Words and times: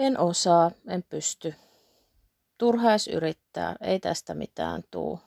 En 0.00 0.20
osaa, 0.20 0.70
en 0.88 1.02
pysty. 1.02 1.54
Turhais 2.58 3.08
yrittää, 3.08 3.76
ei 3.80 4.00
tästä 4.00 4.34
mitään 4.34 4.82
tuu. 4.90 5.20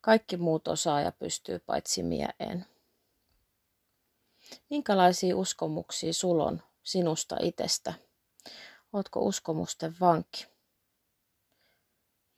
Kaikki 0.00 0.36
muut 0.36 0.68
osaa 0.68 1.00
ja 1.00 1.12
pystyy, 1.12 1.58
paitsi 1.58 2.02
minä 2.02 2.28
en. 2.40 2.66
Minkälaisia 4.70 5.36
uskomuksia 5.36 6.12
sul 6.12 6.40
on 6.40 6.62
sinusta 6.82 7.36
itsestä? 7.40 7.94
Ootko 8.92 9.20
uskomusten 9.20 9.96
vanki? 10.00 10.46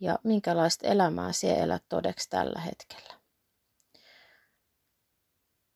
Ja 0.00 0.18
minkälaista 0.24 0.86
elämää 0.86 1.32
sinä 1.32 1.54
elät 1.54 1.84
todeksi 1.88 2.30
tällä 2.30 2.60
hetkellä? 2.60 3.14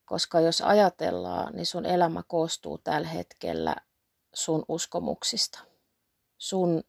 Koska 0.05 0.41
jos 0.41 0.61
ajatellaan, 0.61 1.55
niin 1.55 1.66
sun 1.66 1.87
elämä 1.87 2.23
koostuu 2.28 2.78
tällä 2.78 3.09
hetkellä 3.09 3.77
sun 4.34 4.65
uskomuksista, 4.69 5.61
sun 6.39 6.84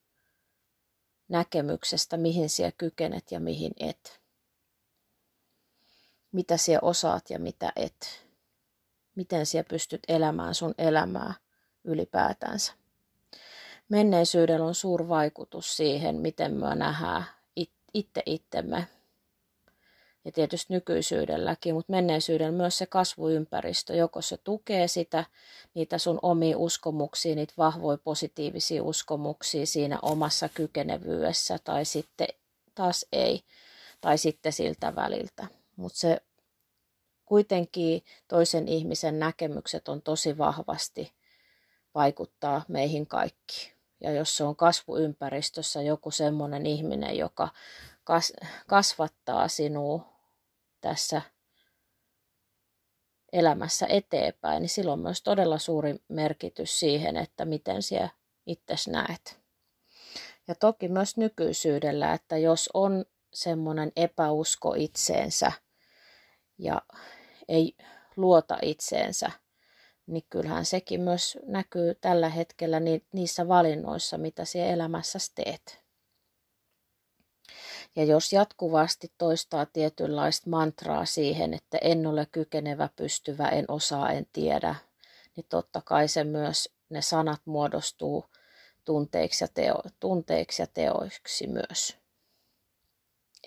näkemyksestä, 1.27 2.17
mihin 2.17 2.49
sinä 2.49 2.71
kykenet 2.71 3.31
ja 3.31 3.39
mihin 3.39 3.71
et. 3.79 4.21
Mitä 6.31 6.57
sinä 6.57 6.79
osaat 6.81 7.29
ja 7.29 7.39
mitä 7.39 7.71
et. 7.75 8.25
Miten 9.15 9.45
sinä 9.45 9.63
pystyt 9.63 10.01
elämään 10.07 10.55
sun 10.55 10.73
elämää 10.77 11.33
ylipäätänsä. 11.83 12.73
Menneisyydellä 13.89 14.65
on 14.65 14.75
suur 14.75 15.07
vaikutus 15.07 15.77
siihen, 15.77 16.15
miten 16.15 16.53
me 16.53 16.75
nähdään 16.75 17.25
itse 17.95 18.23
itsemme 18.25 18.87
ja 20.25 20.31
tietysti 20.31 20.73
nykyisyydelläkin, 20.73 21.75
mutta 21.75 21.91
menneisyydellä 21.91 22.51
myös 22.51 22.77
se 22.77 22.85
kasvuympäristö, 22.85 23.95
joko 23.95 24.21
se 24.21 24.37
tukee 24.37 24.87
sitä, 24.87 25.25
niitä 25.73 25.97
sun 25.97 26.19
omia 26.21 26.57
uskomuksia, 26.57 27.35
niitä 27.35 27.53
vahvoja 27.57 27.97
positiivisia 27.97 28.83
uskomuksia 28.83 29.65
siinä 29.65 29.99
omassa 30.01 30.49
kykenevyydessä, 30.49 31.57
tai 31.63 31.85
sitten 31.85 32.27
taas 32.75 33.05
ei, 33.11 33.43
tai 34.01 34.17
sitten 34.17 34.53
siltä 34.53 34.95
väliltä. 34.95 35.47
Mutta 35.75 35.99
se 35.99 36.21
kuitenkin 37.25 38.03
toisen 38.27 38.67
ihmisen 38.67 39.19
näkemykset 39.19 39.87
on 39.87 40.01
tosi 40.01 40.37
vahvasti 40.37 41.11
vaikuttaa 41.95 42.65
meihin 42.67 43.07
kaikki. 43.07 43.75
Ja 44.01 44.11
jos 44.11 44.37
se 44.37 44.43
on 44.43 44.55
kasvuympäristössä 44.55 45.81
joku 45.81 46.11
semmoinen 46.11 46.65
ihminen, 46.65 47.17
joka 47.17 47.49
kasvattaa 48.67 49.47
sinua 49.47 50.14
tässä 50.85 51.21
elämässä 53.33 53.85
eteenpäin, 53.89 54.61
niin 54.61 54.69
sillä 54.69 54.93
on 54.93 54.99
myös 54.99 55.21
todella 55.23 55.57
suuri 55.57 55.95
merkitys 56.07 56.79
siihen, 56.79 57.17
että 57.17 57.45
miten 57.45 57.83
siellä 57.83 58.09
itse 58.45 58.75
näet. 58.87 59.39
Ja 60.47 60.55
toki 60.55 60.87
myös 60.87 61.17
nykyisyydellä, 61.17 62.13
että 62.13 62.37
jos 62.37 62.69
on 62.73 63.05
semmoinen 63.33 63.91
epäusko 63.95 64.73
itseensä 64.77 65.51
ja 66.57 66.81
ei 67.47 67.75
luota 68.15 68.57
itseensä, 68.61 69.31
niin 70.07 70.23
kyllähän 70.29 70.65
sekin 70.65 71.01
myös 71.01 71.37
näkyy 71.43 71.95
tällä 71.95 72.29
hetkellä 72.29 72.77
niissä 73.13 73.47
valinnoissa, 73.47 74.17
mitä 74.17 74.45
siellä 74.45 74.73
elämässä 74.73 75.19
teet. 75.35 75.84
Ja 77.95 78.03
jos 78.03 78.33
jatkuvasti 78.33 79.11
toistaa 79.17 79.65
tietynlaista 79.65 80.49
mantraa 80.49 81.05
siihen, 81.05 81.53
että 81.53 81.77
en 81.81 82.07
ole 82.07 82.27
kykenevä, 82.31 82.89
pystyvä, 82.95 83.49
en 83.49 83.65
osaa, 83.67 84.11
en 84.11 84.27
tiedä, 84.33 84.75
niin 85.35 85.45
totta 85.49 85.81
kai 85.85 86.07
se 86.07 86.23
myös, 86.23 86.69
ne 86.89 87.01
sanat 87.01 87.41
muodostuu 87.45 88.25
tunteiksi 88.85 89.43
ja, 89.43 89.47
teo, 89.47 89.81
tunteiksi 89.99 90.61
ja 90.61 90.67
teoiksi 90.67 91.47
myös. 91.47 91.97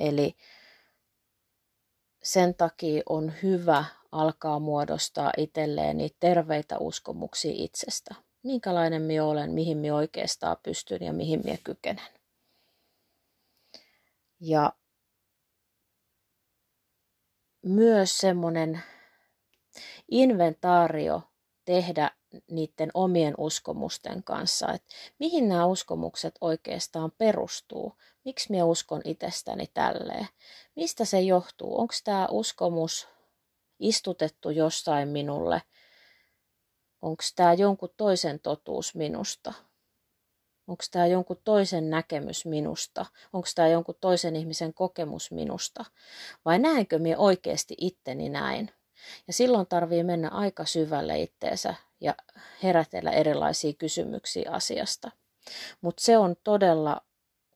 Eli 0.00 0.37
sen 2.22 2.54
takia 2.54 3.03
on 3.08 3.32
hyvä 3.42 3.84
alkaa 4.12 4.58
muodostaa 4.58 5.32
itselleen 5.37 5.97
niitä 5.97 6.16
terveitä 6.20 6.78
uskomuksia 6.78 7.53
itsestä. 7.54 8.14
Minkälainen 8.42 9.03
minä 9.03 9.25
olen, 9.25 9.53
mihin 9.53 9.78
minä 9.78 9.94
oikeastaan 9.94 10.56
pystyn 10.62 11.03
ja 11.03 11.12
mihin 11.12 11.41
minä 11.44 11.58
kykenen. 11.64 12.17
Ja 14.41 14.72
myös 17.62 18.19
semmoinen 18.19 18.82
inventaario 20.10 21.22
tehdä 21.65 22.10
niiden 22.50 22.91
omien 22.94 23.34
uskomusten 23.38 24.22
kanssa, 24.22 24.72
että 24.72 24.94
mihin 25.19 25.49
nämä 25.49 25.66
uskomukset 25.66 26.34
oikeastaan 26.41 27.12
perustuu, 27.19 27.93
miksi 28.25 28.50
minä 28.50 28.65
uskon 28.65 29.00
itsestäni 29.04 29.66
tälleen, 29.75 30.28
mistä 30.76 31.05
se 31.05 31.20
johtuu, 31.20 31.81
onko 31.81 31.94
tämä 32.05 32.28
uskomus 32.31 33.09
istutettu 33.78 34.50
jossain 34.50 35.09
minulle, 35.09 35.62
onko 37.03 37.22
tämä 37.37 37.53
jonkun 37.53 37.94
toisen 37.97 38.41
totuus 38.41 38.94
minusta, 38.94 39.53
Onko 40.68 40.84
tämä 40.90 41.06
jonkun 41.06 41.40
toisen 41.44 41.90
näkemys 41.90 42.46
minusta? 42.46 43.06
Onko 43.32 43.48
tämä 43.54 43.68
jonkun 43.68 43.94
toisen 44.00 44.36
ihmisen 44.36 44.74
kokemus 44.74 45.30
minusta? 45.30 45.84
Vai 46.44 46.58
näenkö 46.58 46.98
minä 46.98 47.18
oikeasti 47.18 47.74
itteni 47.78 48.28
näin? 48.28 48.70
Ja 49.26 49.32
silloin 49.32 49.66
tarvii 49.66 50.04
mennä 50.04 50.28
aika 50.28 50.64
syvälle 50.64 51.18
itteensä 51.18 51.74
ja 52.00 52.14
herätellä 52.62 53.10
erilaisia 53.10 53.72
kysymyksiä 53.72 54.50
asiasta. 54.52 55.10
Mutta 55.80 56.02
se 56.04 56.18
on 56.18 56.36
todella 56.44 57.00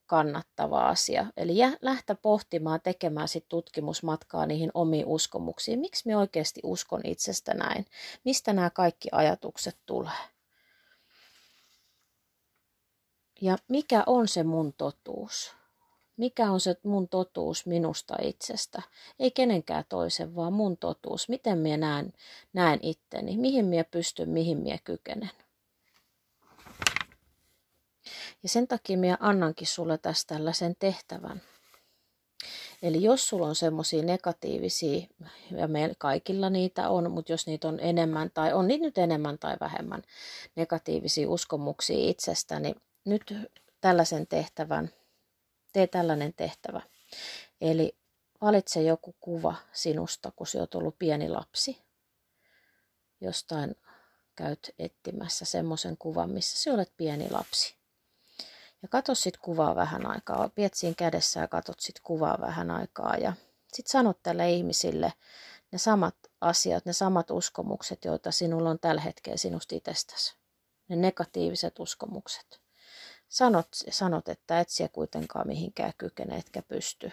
kannattava 0.06 0.88
asia. 0.88 1.26
Eli 1.36 1.54
lähtä 1.80 2.14
pohtimaan, 2.14 2.80
tekemään 2.80 3.28
sit 3.28 3.44
tutkimusmatkaa 3.48 4.46
niihin 4.46 4.70
omiin 4.74 5.06
uskomuksiin. 5.06 5.78
Miksi 5.78 6.08
me 6.08 6.16
oikeasti 6.16 6.60
uskon 6.64 7.00
itsestä 7.04 7.54
näin? 7.54 7.86
Mistä 8.24 8.52
nämä 8.52 8.70
kaikki 8.70 9.08
ajatukset 9.12 9.76
tulee? 9.86 10.31
Ja 13.42 13.58
mikä 13.68 14.02
on 14.06 14.28
se 14.28 14.42
mun 14.42 14.72
totuus? 14.72 15.52
Mikä 16.16 16.50
on 16.50 16.60
se 16.60 16.76
mun 16.82 17.08
totuus 17.08 17.66
minusta 17.66 18.16
itsestä? 18.22 18.82
Ei 19.18 19.30
kenenkään 19.30 19.84
toisen, 19.88 20.36
vaan 20.36 20.52
mun 20.52 20.76
totuus. 20.76 21.28
Miten 21.28 21.58
minä 21.58 21.76
näen, 21.76 22.12
näen 22.52 22.78
itteni? 22.82 23.36
Mihin 23.36 23.64
minä 23.64 23.84
pystyn, 23.84 24.28
mihin 24.28 24.58
minä 24.58 24.78
kykenen? 24.84 25.30
Ja 28.42 28.48
sen 28.48 28.68
takia 28.68 28.98
minä 28.98 29.16
annankin 29.20 29.66
sulle 29.66 29.98
tästä 29.98 30.34
tällaisen 30.34 30.76
tehtävän. 30.78 31.42
Eli 32.82 33.02
jos 33.02 33.28
sulla 33.28 33.46
on 33.46 33.54
semmoisia 33.54 34.02
negatiivisia, 34.02 35.06
ja 35.50 35.68
meillä 35.68 35.94
kaikilla 35.98 36.50
niitä 36.50 36.88
on, 36.88 37.10
mutta 37.10 37.32
jos 37.32 37.46
niitä 37.46 37.68
on 37.68 37.80
enemmän 37.80 38.30
tai 38.34 38.52
on 38.52 38.68
niitä 38.68 38.84
nyt 38.84 38.98
enemmän 38.98 39.38
tai 39.38 39.56
vähemmän 39.60 40.02
negatiivisia 40.56 41.30
uskomuksia 41.30 42.10
itsestä, 42.10 42.60
niin 42.60 42.76
nyt 43.04 43.34
tällaisen 43.80 44.26
tehtävän, 44.26 44.90
tee 45.72 45.86
tällainen 45.86 46.34
tehtävä. 46.34 46.80
Eli 47.60 47.96
valitse 48.40 48.82
joku 48.82 49.14
kuva 49.20 49.54
sinusta, 49.72 50.32
kun 50.36 50.46
olet 50.58 50.74
ollut 50.74 50.98
pieni 50.98 51.28
lapsi. 51.28 51.82
Jostain 53.20 53.74
käyt 54.36 54.74
etsimässä 54.78 55.44
semmoisen 55.44 55.96
kuvan, 55.96 56.30
missä 56.30 56.58
sinä 56.58 56.74
olet 56.74 56.92
pieni 56.96 57.30
lapsi. 57.30 57.74
Ja 58.82 58.88
katso 58.88 59.14
sit 59.14 59.36
kuvaa 59.36 59.76
vähän 59.76 60.06
aikaa. 60.06 60.48
Piet 60.48 60.74
siinä 60.74 60.94
kädessä 60.94 61.40
ja 61.40 61.48
katot 61.48 61.80
sit 61.80 62.00
kuvaa 62.00 62.38
vähän 62.40 62.70
aikaa. 62.70 63.16
Ja 63.16 63.32
sit 63.72 63.86
sanot 63.86 64.22
tälle 64.22 64.50
ihmisille 64.50 65.12
ne 65.72 65.78
samat 65.78 66.16
asiat, 66.40 66.84
ne 66.84 66.92
samat 66.92 67.30
uskomukset, 67.30 68.04
joita 68.04 68.30
sinulla 68.30 68.70
on 68.70 68.78
tällä 68.78 69.00
hetkellä 69.00 69.36
sinusta 69.36 69.74
itsestäsi. 69.74 70.36
Ne 70.88 70.96
negatiiviset 70.96 71.78
uskomukset 71.78 72.61
sanot, 73.32 73.68
sanot 73.90 74.28
että 74.28 74.60
et 74.60 74.68
siellä 74.68 74.92
kuitenkaan 74.92 75.46
mihinkään 75.46 75.92
kykene, 75.98 76.36
etkä 76.36 76.62
pysty. 76.62 77.12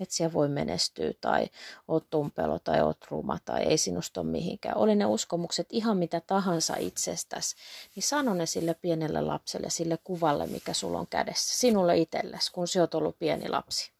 että 0.00 0.14
siellä 0.14 0.32
voi 0.32 0.48
menestyä 0.48 1.12
tai 1.20 1.48
oot 1.88 2.10
tumpelo 2.10 2.58
tai 2.58 2.82
oot 2.82 2.98
ruma 3.10 3.38
tai 3.44 3.62
ei 3.62 3.78
sinusta 3.78 4.20
ole 4.20 4.28
mihinkään. 4.28 4.76
Oli 4.76 4.94
ne 4.94 5.06
uskomukset 5.06 5.66
ihan 5.70 5.96
mitä 5.96 6.20
tahansa 6.20 6.76
itsestäsi, 6.76 7.56
niin 7.96 8.02
sano 8.02 8.34
ne 8.34 8.46
sille 8.46 8.74
pienelle 8.74 9.20
lapselle, 9.20 9.70
sille 9.70 9.98
kuvalle, 10.04 10.46
mikä 10.46 10.72
sulla 10.72 10.98
on 10.98 11.06
kädessä, 11.06 11.58
sinulle 11.58 11.96
itsellesi, 11.98 12.52
kun 12.52 12.68
sä 12.68 12.80
oot 12.80 12.94
ollut 12.94 13.18
pieni 13.18 13.48
lapsi. 13.48 13.92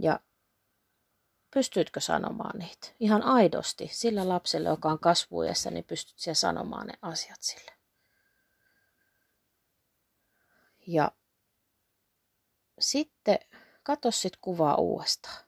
Ja 0.00 0.20
pystyitkö 1.54 2.00
sanomaan 2.00 2.58
niitä? 2.58 2.88
Ihan 3.00 3.22
aidosti 3.22 3.88
sillä 3.92 4.28
lapselle, 4.28 4.68
joka 4.68 4.88
on 4.88 4.98
kasvuessa, 4.98 5.70
niin 5.70 5.84
pystyt 5.84 6.18
siellä 6.18 6.34
sanomaan 6.34 6.86
ne 6.86 6.94
asiat 7.02 7.42
sille. 7.42 7.75
Ja 10.86 11.12
sitten 12.78 13.38
katso 13.82 14.10
sit 14.10 14.36
kuvaa 14.40 14.74
uudestaan. 14.76 15.46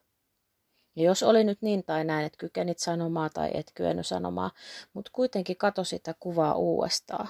Ja 0.97 1.05
jos 1.05 1.23
oli 1.23 1.45
nyt 1.45 1.63
niin 1.63 1.85
tai 1.85 2.05
näin, 2.05 2.27
että 2.27 2.39
kykenit 2.39 2.79
sanomaan 2.79 3.31
tai 3.35 3.51
et 3.55 3.73
kyennyt 3.75 4.07
sanomaan, 4.07 4.51
mutta 4.93 5.11
kuitenkin 5.15 5.57
katso 5.57 5.85
sitä 5.85 6.15
kuvaa 6.21 6.55
uudestaan. 6.55 7.29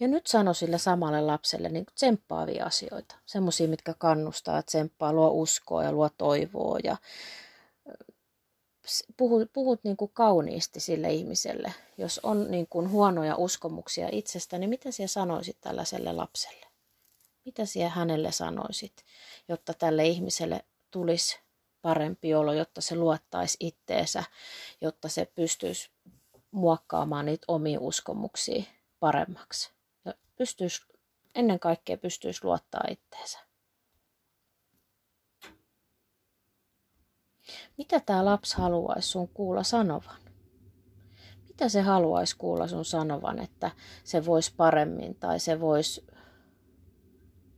Ja 0.00 0.08
nyt 0.08 0.26
sano 0.26 0.54
sille 0.54 0.78
samalle 0.78 1.20
lapselle 1.20 1.68
niin 1.68 1.86
tsemppaavia 1.94 2.66
asioita. 2.66 3.16
Semmoisia, 3.26 3.68
mitkä 3.68 3.94
kannustaa, 3.98 4.62
tsemppaa, 4.62 5.12
luo 5.12 5.30
uskoa 5.30 5.84
ja 5.84 5.92
luo 5.92 6.08
toivoa. 6.18 6.78
Ja 6.84 6.96
puhut, 9.16 9.52
puhut 9.52 9.84
niin 9.84 9.96
kuin 9.96 10.10
kauniisti 10.14 10.80
sille 10.80 11.12
ihmiselle. 11.12 11.74
Jos 11.98 12.20
on 12.22 12.50
niin 12.50 12.66
kuin 12.70 12.90
huonoja 12.90 13.36
uskomuksia 13.36 14.08
itsestä, 14.12 14.58
niin 14.58 14.70
mitä 14.70 14.90
siellä 14.90 15.08
sanoisit 15.08 15.60
tällaiselle 15.60 16.12
lapselle? 16.12 16.69
Mitä 17.44 17.64
siellä 17.64 17.90
hänelle 17.90 18.32
sanoisit, 18.32 19.04
jotta 19.48 19.74
tälle 19.74 20.06
ihmiselle 20.06 20.64
tulisi 20.90 21.40
parempi 21.82 22.34
olo, 22.34 22.52
jotta 22.52 22.80
se 22.80 22.96
luottaisi 22.96 23.56
itteensä, 23.60 24.24
jotta 24.80 25.08
se 25.08 25.32
pystyisi 25.34 25.90
muokkaamaan 26.50 27.26
niitä 27.26 27.44
omia 27.48 27.80
uskomuksia 27.80 28.62
paremmaksi. 29.00 29.72
Ja 30.04 30.14
pystyisi, 30.36 30.82
ennen 31.34 31.60
kaikkea 31.60 31.96
pystyisi 31.96 32.44
luottaa 32.44 32.84
itteensä. 32.90 33.38
Mitä 37.76 38.00
tämä 38.00 38.24
lapsi 38.24 38.56
haluaisi 38.56 39.08
sun 39.08 39.28
kuulla 39.28 39.62
sanovan? 39.62 40.20
Mitä 41.48 41.68
se 41.68 41.80
haluaisi 41.80 42.36
kuulla 42.36 42.68
sun 42.68 42.84
sanovan, 42.84 43.38
että 43.38 43.70
se 44.04 44.26
voisi 44.26 44.54
paremmin 44.56 45.14
tai 45.14 45.40
se 45.40 45.60
voisi 45.60 46.06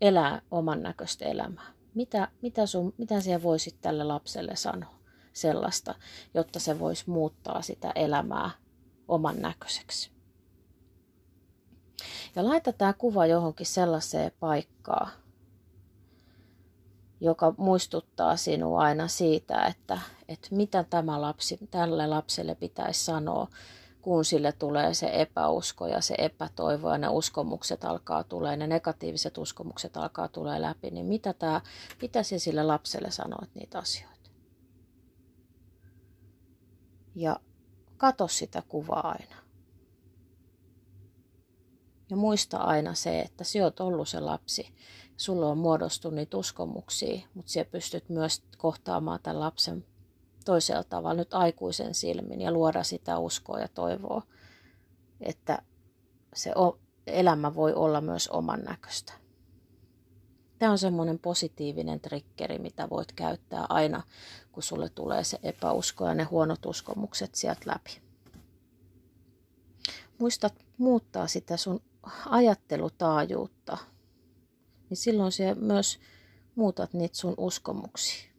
elää 0.03 0.43
oman 0.51 0.83
näköistä 0.83 1.25
elämää? 1.25 1.73
Mitä, 1.95 2.29
mitä, 2.43 2.67
sun, 2.67 2.95
mitä 2.99 3.21
siellä 3.21 3.43
voisit 3.43 3.77
tälle 3.81 4.05
lapselle 4.05 4.57
sanoa 4.57 4.95
sellaista, 5.33 5.95
jotta 6.35 6.61
se 6.61 6.79
voisi 6.79 7.11
muuttaa 7.11 7.63
sitä 7.63 7.93
elämää 7.95 8.51
oman 9.09 9.37
näköiseksi? 9.41 10.11
Ja 12.37 12.45
laita 12.45 12.73
tämä 12.73 12.93
kuva 12.93 13.27
johonkin 13.27 13.67
sellaiseen 13.67 14.33
paikkaan, 14.41 15.11
joka 17.21 17.55
muistuttaa 17.57 18.37
sinua 18.37 18.81
aina 18.81 19.09
siitä, 19.09 19.65
että, 19.65 19.99
että 20.29 20.49
mitä 20.51 20.85
tämä 20.85 21.21
lapsi, 21.21 21.59
tälle 21.71 22.07
lapselle 22.07 22.55
pitäisi 22.55 23.05
sanoa, 23.05 23.49
kun 24.03 24.25
sille 24.25 24.53
tulee 24.53 24.95
se 24.95 25.11
epäusko 25.13 25.87
ja 25.87 26.01
se 26.01 26.15
epätoivo 26.19 26.91
ja 26.91 26.99
ne 26.99 27.09
uskomukset 27.09 27.85
alkaa 27.85 28.25
tulee, 28.25 28.57
ne 28.57 28.67
negatiiviset 28.67 29.39
uskomukset 29.39 29.97
alkaa 29.97 30.29
tulee 30.29 30.63
läpi, 30.63 30.91
niin 30.91 31.07
mitä, 31.07 31.33
tämä, 31.33 31.61
mitä 32.03 32.23
sinä 32.23 32.39
sille 32.39 32.63
lapselle 32.63 33.11
sanoit 33.11 33.55
niitä 33.55 33.79
asioita? 33.79 34.31
Ja 37.15 37.41
kato 37.97 38.29
sitä 38.29 38.63
kuvaa 38.69 39.09
aina. 39.09 39.37
Ja 42.11 42.17
muista 42.17 42.57
aina 42.57 42.95
se, 42.95 43.21
että 43.21 43.45
sinä 43.45 43.65
olet 43.65 43.81
ollut 43.81 44.09
se 44.09 44.21
lapsi. 44.21 44.75
Sulla 45.17 45.49
on 45.49 45.59
muodostunut 45.59 46.15
niitä 46.15 46.37
uskomuksia, 46.37 47.21
mutta 47.35 47.53
sinä 47.53 47.65
pystyt 47.65 48.09
myös 48.09 48.43
kohtaamaan 48.59 49.21
tämän 49.23 49.41
lapsen 49.41 49.85
toisella 50.45 50.85
tavalla 50.85 51.15
nyt 51.15 51.35
aikuisen 51.35 51.95
silmin 51.95 52.41
ja 52.41 52.53
luoda 52.53 52.83
sitä 52.83 53.19
uskoa 53.19 53.61
ja 53.61 53.69
toivoa, 53.69 54.23
että 55.21 55.63
se 56.35 56.53
elämä 57.07 57.55
voi 57.55 57.75
olla 57.75 58.01
myös 58.01 58.29
oman 58.29 58.61
näköistä. 58.61 59.13
Tämä 60.59 60.73
on 60.73 60.79
semmoinen 60.79 61.19
positiivinen 61.19 62.01
triggeri, 62.01 62.59
mitä 62.59 62.91
voit 62.91 63.13
käyttää 63.13 63.67
aina, 63.69 64.03
kun 64.53 64.63
sulle 64.63 64.89
tulee 64.89 65.25
se 65.25 65.39
epäusko 65.43 66.07
ja 66.07 66.15
ne 66.15 66.25
huonot 66.25 66.67
uskomukset 66.67 67.35
sieltä 67.35 67.61
läpi. 67.67 68.03
Muista 70.19 70.51
muuttaa 70.79 71.27
sitä 71.27 71.57
sun 71.57 71.81
ajattelutaajuutta, 72.27 73.79
niin 74.91 74.97
silloin 74.97 75.33
se 75.33 75.55
myös 75.55 75.99
muutat 76.55 76.93
niitä 76.93 77.17
sun 77.17 77.35
uskomuksia. 77.37 78.32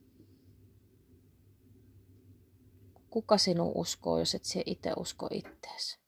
Kuka 3.13 3.37
sinun 3.37 3.71
uskoo, 3.75 4.17
jos 4.19 4.35
et 4.35 4.45
se 4.45 4.63
itse 4.65 4.93
usko 4.97 5.27
ittees? 5.31 5.99